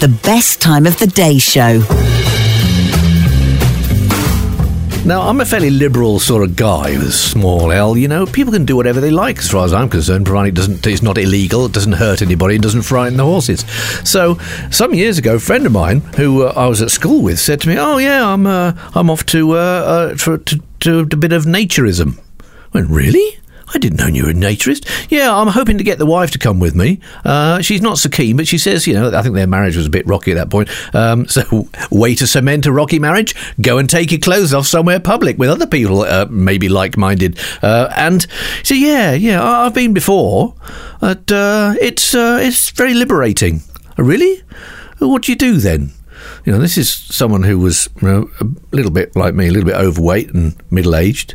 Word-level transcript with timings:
The 0.00 0.08
best 0.22 0.62
time 0.62 0.86
of 0.86 0.98
the 0.98 1.06
day 1.06 1.36
show. 1.36 1.80
Now, 5.04 5.20
I'm 5.28 5.42
a 5.42 5.44
fairly 5.44 5.68
liberal 5.68 6.18
sort 6.18 6.42
of 6.42 6.56
guy 6.56 6.92
with 6.92 7.08
a 7.08 7.12
small 7.12 7.70
L. 7.70 7.98
You 7.98 8.08
know, 8.08 8.24
people 8.24 8.50
can 8.50 8.64
do 8.64 8.76
whatever 8.76 8.98
they 8.98 9.10
like, 9.10 9.36
as 9.36 9.50
far 9.50 9.66
as 9.66 9.74
I'm 9.74 9.90
concerned, 9.90 10.24
provided 10.24 10.54
it 10.54 10.54
doesn't, 10.54 10.86
it's 10.86 11.02
not 11.02 11.18
illegal, 11.18 11.66
it 11.66 11.72
doesn't 11.72 11.92
hurt 11.92 12.22
anybody, 12.22 12.54
it 12.54 12.62
doesn't 12.62 12.80
frighten 12.80 13.18
the 13.18 13.26
horses. 13.26 13.60
So, 14.02 14.38
some 14.70 14.94
years 14.94 15.18
ago, 15.18 15.34
a 15.34 15.38
friend 15.38 15.66
of 15.66 15.72
mine 15.72 16.00
who 16.16 16.44
uh, 16.44 16.54
I 16.56 16.66
was 16.66 16.80
at 16.80 16.90
school 16.90 17.20
with 17.20 17.38
said 17.38 17.60
to 17.60 17.68
me, 17.68 17.76
"Oh 17.78 17.98
yeah, 17.98 18.26
I'm 18.26 18.46
uh, 18.46 18.72
I'm 18.94 19.10
off 19.10 19.26
to, 19.26 19.52
uh, 19.52 19.54
uh, 19.54 20.16
for, 20.16 20.38
to 20.38 20.62
to 20.80 21.00
a 21.00 21.04
bit 21.04 21.34
of 21.34 21.44
naturism." 21.44 22.18
I 22.40 22.78
went, 22.78 22.88
"Really?" 22.88 23.38
I 23.72 23.78
didn't 23.78 23.98
know 23.98 24.06
you 24.06 24.24
were 24.24 24.30
a 24.30 24.34
naturist. 24.34 24.84
Yeah, 25.10 25.34
I'm 25.34 25.46
hoping 25.48 25.78
to 25.78 25.84
get 25.84 25.98
the 25.98 26.06
wife 26.06 26.30
to 26.32 26.38
come 26.38 26.58
with 26.58 26.74
me. 26.74 26.98
Uh, 27.24 27.60
she's 27.62 27.80
not 27.80 27.98
so 27.98 28.08
keen, 28.08 28.36
but 28.36 28.48
she 28.48 28.58
says, 28.58 28.86
you 28.86 28.94
know, 28.94 29.16
I 29.16 29.22
think 29.22 29.34
their 29.34 29.46
marriage 29.46 29.76
was 29.76 29.86
a 29.86 29.90
bit 29.90 30.06
rocky 30.06 30.32
at 30.32 30.34
that 30.34 30.50
point. 30.50 30.68
Um, 30.94 31.26
so, 31.28 31.68
way 31.90 32.14
to 32.16 32.26
cement 32.26 32.66
a 32.66 32.72
rocky 32.72 32.98
marriage? 32.98 33.34
Go 33.60 33.78
and 33.78 33.88
take 33.88 34.10
your 34.10 34.20
clothes 34.20 34.52
off 34.52 34.66
somewhere 34.66 34.98
public 35.00 35.38
with 35.38 35.50
other 35.50 35.66
people, 35.66 36.02
uh, 36.02 36.26
maybe 36.30 36.68
like 36.68 36.96
minded. 36.96 37.38
Uh, 37.62 37.92
and 37.96 38.26
so, 38.62 38.74
yeah, 38.74 39.12
yeah, 39.12 39.42
I- 39.42 39.66
I've 39.66 39.74
been 39.74 39.94
before. 39.94 40.54
But, 41.00 41.30
uh, 41.30 41.74
it's, 41.80 42.14
uh, 42.14 42.38
it's 42.42 42.70
very 42.70 42.94
liberating. 42.94 43.62
Really? 43.96 44.42
What 44.98 45.22
do 45.22 45.32
you 45.32 45.36
do 45.36 45.58
then? 45.58 45.92
You 46.44 46.52
know, 46.52 46.58
this 46.58 46.78
is 46.78 46.90
someone 46.90 47.42
who 47.42 47.58
was 47.58 47.88
you 48.00 48.08
know, 48.08 48.30
a 48.40 48.46
little 48.74 48.90
bit 48.90 49.14
like 49.14 49.34
me, 49.34 49.48
a 49.48 49.50
little 49.50 49.66
bit 49.66 49.76
overweight 49.76 50.32
and 50.34 50.54
middle 50.70 50.96
aged. 50.96 51.34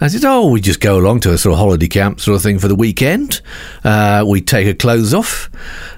I 0.00 0.08
said, 0.08 0.24
"Oh, 0.24 0.50
we 0.50 0.60
just 0.60 0.80
go 0.80 0.98
along 0.98 1.20
to 1.20 1.32
a 1.32 1.38
sort 1.38 1.54
of 1.54 1.58
holiday 1.58 1.88
camp 1.88 2.20
sort 2.20 2.36
of 2.36 2.42
thing 2.42 2.58
for 2.58 2.68
the 2.68 2.74
weekend. 2.74 3.40
Uh, 3.84 4.24
we 4.26 4.40
take 4.40 4.66
our 4.66 4.74
clothes 4.74 5.14
off 5.14 5.50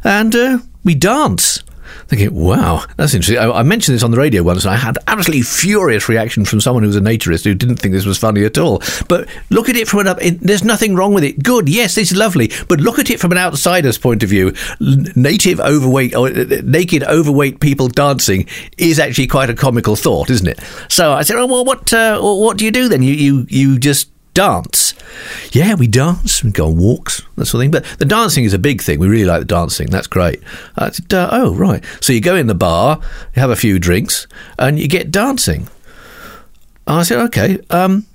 and 0.03 0.35
uh, 0.35 0.59
we 0.85 0.95
dance." 0.95 1.63
Thinking, 2.09 2.35
wow, 2.35 2.85
that's 2.97 3.15
interesting. 3.15 3.39
I, 3.39 3.51
I 3.51 3.63
mentioned 3.63 3.95
this 3.95 4.03
on 4.03 4.11
the 4.11 4.19
radio 4.19 4.43
once, 4.43 4.65
and 4.65 4.75
I 4.75 4.77
had 4.77 4.99
absolutely 5.07 5.43
furious 5.43 6.09
reaction 6.09 6.45
from 6.45 6.61
someone 6.61 6.83
who 6.83 6.89
was 6.89 6.97
a 6.97 7.01
naturist 7.01 7.45
who 7.45 7.55
didn't 7.55 7.77
think 7.77 7.95
this 7.95 8.07
was 8.07 8.19
funny 8.19 8.45
at 8.45 8.59
all. 8.59 8.83
But 9.09 9.29
look 9.51 9.69
at 9.69 9.77
it 9.77 9.89
from 9.89 10.01
an 10.01 10.09
up. 10.09 10.23
It, 10.23 10.41
there's 10.41 10.65
nothing 10.65 10.95
wrong 10.97 11.15
with 11.15 11.25
it. 11.25 11.43
Good, 11.43 11.69
yes, 11.69 11.97
it's 11.97 12.15
lovely. 12.15 12.51
But 12.69 12.81
look 12.81 12.99
at 12.99 13.11
it 13.11 13.21
from 13.21 13.33
an 13.33 13.39
outsider's 13.39 13.99
point 13.99 14.23
of 14.23 14.29
view. 14.29 14.53
Native 14.81 15.61
overweight 15.61 16.15
or 16.15 16.29
uh, 16.29 16.61
naked 16.65 17.03
overweight 17.05 17.61
people 17.61 17.89
dancing 17.89 18.47
is 18.79 18.99
actually 18.99 19.27
quite 19.27 19.51
a 19.51 19.55
comical 19.55 19.97
thought, 19.97 20.31
isn't 20.31 20.49
it? 20.49 20.61
So 20.89 21.13
I 21.13 21.23
said, 21.23 21.37
oh, 21.37 21.47
well, 21.47 21.65
what 21.65 21.93
uh, 21.93 22.21
what 22.21 22.59
do 22.59 22.65
you 22.65 22.71
do 22.71 22.89
then? 22.89 23.03
You 23.03 23.15
you 23.15 23.47
you 23.49 23.79
just 23.79 24.11
dance. 24.35 24.95
Yeah, 25.53 25.75
we 25.75 25.87
dance. 25.87 26.45
We 26.45 26.51
go 26.51 26.67
on 26.67 26.77
walks, 26.77 27.23
that 27.37 27.47
sort 27.47 27.61
of 27.61 27.63
thing. 27.63 27.71
But 27.71 27.99
the 27.99 28.05
dancing 28.05 28.45
is 28.45 28.53
a 28.53 28.59
big 28.59 28.83
thing. 28.83 28.99
We 28.99 29.09
really 29.09 29.25
like 29.25 29.41
the 29.41 29.47
dancing. 29.47 29.89
That's 29.89 30.07
great. 30.07 30.43
Said, 30.77 31.15
uh, 31.15 31.29
oh, 31.33 31.55
right. 31.55 31.83
So 32.01 32.13
you 32.13 32.21
go 32.21 32.35
in 32.35 32.49
the 32.49 32.55
bar, 32.55 33.01
you 33.35 33.41
have 33.41 33.51
a 33.51 33.57
few 33.57 33.79
drinks, 33.79 34.27
and 34.59 34.79
you 34.79 34.89
get 34.89 35.11
dancing. 35.11 35.69
I 36.87 37.05
said, 37.05 37.19
okay. 37.27 37.59
Um, 37.71 38.07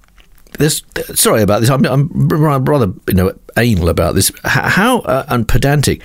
this, 0.58 0.84
sorry 1.16 1.42
about 1.42 1.62
this. 1.62 1.70
I'm, 1.70 1.86
I'm 1.86 2.09
rather 2.28 2.94
you 3.08 3.14
know 3.14 3.34
anal 3.58 3.90
about 3.90 4.16
this. 4.16 4.31
How 4.44 5.00
uh, 5.00 5.25
and 5.30 5.47
pedantic. 5.47 6.02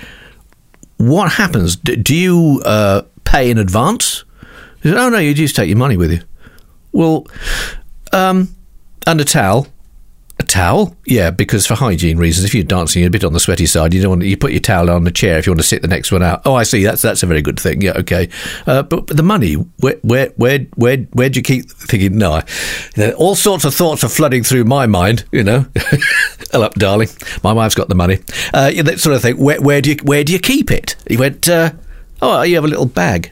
What 0.96 1.32
happens? 1.32 1.76
D- 1.76 1.96
do 1.96 2.14
you 2.14 2.62
uh, 2.64 3.02
pay 3.24 3.50
in 3.50 3.58
advance? 3.58 4.24
He 4.82 4.90
said, 4.90 4.98
oh 4.98 5.08
no, 5.08 5.18
you 5.18 5.34
just 5.34 5.56
take 5.56 5.68
your 5.68 5.78
money 5.78 5.96
with 5.96 6.12
you. 6.12 6.20
Well, 6.92 7.26
um, 8.12 8.54
and 9.06 9.20
a 9.20 9.24
towel. 9.24 9.66
A 10.40 10.42
towel? 10.42 10.96
Yeah, 11.06 11.30
because 11.30 11.64
for 11.64 11.74
hygiene 11.74 12.18
reasons, 12.18 12.44
if 12.44 12.54
you're 12.54 12.64
dancing 12.64 13.00
you're 13.00 13.06
a 13.06 13.10
bit 13.10 13.22
on 13.22 13.32
the 13.32 13.40
sweaty 13.40 13.66
side, 13.66 13.94
you 13.94 14.02
don't 14.02 14.10
want 14.10 14.22
to, 14.22 14.26
you 14.26 14.36
put 14.36 14.50
your 14.50 14.60
towel 14.60 14.90
on 14.90 15.04
the 15.04 15.12
chair 15.12 15.38
if 15.38 15.46
you 15.46 15.52
want 15.52 15.60
to 15.60 15.66
sit 15.66 15.80
the 15.80 15.86
next 15.86 16.10
one 16.10 16.24
out. 16.24 16.42
Oh, 16.44 16.54
I 16.54 16.64
see. 16.64 16.82
That's 16.82 17.02
that's 17.02 17.22
a 17.22 17.26
very 17.26 17.40
good 17.40 17.58
thing. 17.60 17.82
Yeah, 17.82 17.92
okay. 17.98 18.28
Uh, 18.66 18.82
but, 18.82 19.06
but 19.06 19.16
the 19.16 19.22
money, 19.22 19.54
where 19.54 19.96
where 20.02 20.30
where 20.30 20.60
where 20.74 20.96
where 21.12 21.28
do 21.28 21.38
you 21.38 21.42
keep 21.42 21.70
thinking? 21.70 22.18
No, 22.18 22.32
I, 22.96 23.12
all 23.12 23.36
sorts 23.36 23.64
of 23.64 23.74
thoughts 23.74 24.02
are 24.02 24.08
flooding 24.08 24.42
through 24.42 24.64
my 24.64 24.86
mind. 24.86 25.24
You 25.30 25.44
know, 25.44 25.66
hello, 26.50 26.68
darling. 26.70 27.10
My 27.44 27.52
wife's 27.52 27.76
got 27.76 27.88
the 27.88 27.94
money. 27.94 28.18
Uh, 28.52 28.72
yeah, 28.74 28.82
that 28.82 28.98
sort 28.98 29.14
of 29.14 29.22
thing. 29.22 29.38
Where 29.38 29.60
where 29.60 29.80
do 29.80 29.90
you 29.90 29.96
where 30.02 30.24
do 30.24 30.32
you 30.32 30.40
keep 30.40 30.72
it? 30.72 30.96
He 31.06 31.16
went. 31.16 31.48
Uh, 31.48 31.70
oh, 32.20 32.42
you 32.42 32.56
have 32.56 32.64
a 32.64 32.68
little 32.68 32.86
bag. 32.86 33.30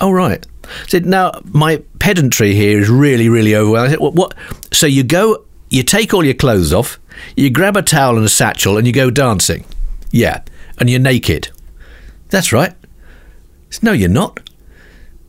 Oh 0.00 0.10
right. 0.10 0.46
Said 0.86 1.06
now 1.06 1.32
my 1.44 1.82
pedantry 1.98 2.54
here 2.54 2.78
is 2.78 2.88
really 2.88 3.28
really 3.28 3.54
overwhelming. 3.54 3.88
I 3.88 3.92
said, 3.92 4.00
what, 4.00 4.14
what? 4.14 4.34
So 4.72 4.86
you 4.86 5.02
go, 5.02 5.44
you 5.70 5.82
take 5.82 6.14
all 6.14 6.24
your 6.24 6.34
clothes 6.34 6.72
off, 6.72 6.98
you 7.36 7.50
grab 7.50 7.76
a 7.76 7.82
towel 7.82 8.16
and 8.16 8.24
a 8.24 8.28
satchel, 8.28 8.76
and 8.76 8.86
you 8.86 8.92
go 8.92 9.10
dancing. 9.10 9.64
Yeah, 10.10 10.42
and 10.78 10.88
you're 10.88 11.00
naked. 11.00 11.50
That's 12.30 12.52
right. 12.52 12.74
No, 13.82 13.92
you're 13.92 14.08
not. 14.08 14.48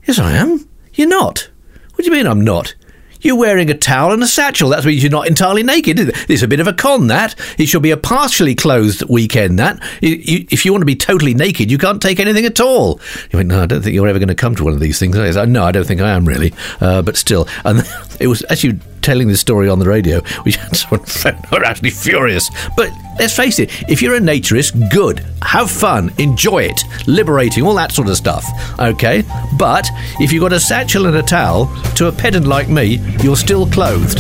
Yes, 0.08 0.20
I 0.20 0.32
am. 0.34 0.68
You're 0.94 1.08
not. 1.08 1.50
What 1.92 2.00
do 2.00 2.06
you 2.06 2.12
mean 2.12 2.28
I'm 2.28 2.42
not? 2.42 2.76
You're 3.22 3.36
wearing 3.36 3.70
a 3.70 3.78
towel 3.78 4.14
and 4.14 4.24
a 4.24 4.28
satchel. 4.28 4.70
That 4.70 4.86
means 4.86 5.04
you're 5.04 5.12
not 5.12 5.28
entirely 5.28 5.62
naked. 5.62 6.00
It's 6.30 6.42
a 6.42 6.48
bit 6.48 6.62
of 6.62 6.68
a 6.68 6.74
con, 6.74 7.08
that. 7.08 7.36
It 7.58 7.66
should 7.66 7.82
be 7.82 7.92
a 7.92 7.98
partially 7.98 8.56
closed 8.56 9.04
weekend, 9.10 9.60
that. 9.60 9.78
If 10.02 10.66
you 10.66 10.72
want 10.72 10.84
to 10.84 10.86
be 10.86 10.96
totally 10.96 11.34
naked, 11.34 11.70
you 11.70 11.78
can't 11.78 12.02
take 12.02 12.20
anything 12.20 12.46
at 12.46 12.62
all. 12.62 13.02
You 13.32 13.38
went, 13.38 13.50
no, 13.50 13.64
I 13.64 13.66
don't 13.66 13.82
think 13.82 13.94
you're 13.94 14.08
ever 14.08 14.20
going 14.20 14.30
to 14.30 14.36
come 14.36 14.56
to 14.56 14.64
one 14.64 14.74
of 14.74 14.80
these 14.80 15.00
things. 15.00 15.18
I 15.18 15.32
said, 15.32 15.50
no, 15.50 15.66
I 15.66 15.74
don't 15.74 15.86
think 15.86 16.00
I 16.00 16.12
am 16.12 16.26
really. 16.26 16.54
Uh, 16.80 17.02
but 17.02 17.18
still. 17.18 17.48
And 17.66 17.80
it 18.19 18.28
was 18.28 18.44
actually 18.50 18.80
telling 19.02 19.28
this 19.28 19.40
story 19.40 19.69
on 19.69 19.80
the 19.80 19.88
radio, 19.88 20.22
which 20.44 20.56
had 20.57 20.75
someone 20.75 21.06
were 21.52 21.63
actually 21.63 21.90
furious. 21.90 22.50
But 22.75 22.91
let's 23.19 23.35
face 23.35 23.59
it, 23.59 23.69
if 23.90 24.02
you're 24.02 24.16
a 24.16 24.19
naturist, 24.19 24.91
good. 24.91 25.25
Have 25.41 25.72
fun, 25.72 26.12
enjoy 26.18 26.63
it, 26.63 26.81
liberating, 27.08 27.63
all 27.63 27.75
that 27.75 27.91
sort 27.91 28.08
of 28.09 28.18
stuff. 28.18 28.46
Okay? 28.79 29.24
But 29.58 29.88
if 30.19 30.31
you've 30.31 30.41
got 30.41 30.53
a 30.53 30.59
satchel 30.59 31.08
and 31.08 31.16
a 31.16 31.24
towel, 31.24 31.68
to 31.96 32.08
a 32.08 32.12
pedant 32.12 32.46
like 32.46 32.69
me, 32.69 33.00
you're 33.24 33.38
still 33.38 33.66
clothed. 33.68 34.19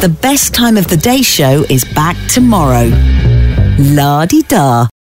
The 0.00 0.16
best 0.22 0.54
time 0.54 0.76
of 0.76 0.88
the 0.88 0.96
day 0.96 1.22
show 1.22 1.64
is 1.68 1.84
back 1.84 2.16
tomorrow. 2.28 2.90
La 3.78 4.24
di 4.26 4.42
da. 4.42 4.88